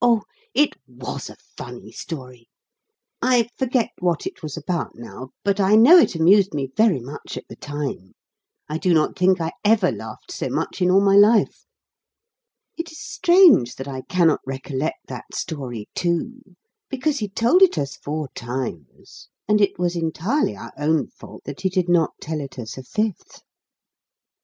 [0.00, 0.22] Oh,
[0.54, 2.48] it WAS a funny story!
[3.20, 7.36] I forget what it was about now, but I know it amused me very much
[7.36, 8.12] at the time;
[8.68, 11.66] I do not think I ever laughed so much in all my life.
[12.76, 16.42] It is strange that I cannot recollect that story too,
[16.88, 19.28] because he told it us four times.
[19.48, 22.84] And it was entirely our own fault that he did not tell it us a
[22.84, 23.42] fifth.